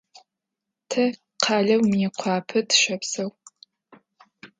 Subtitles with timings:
[0.89, 1.03] Тэ
[1.43, 3.29] къалэу Мыекъуапэ тыщэпсэу.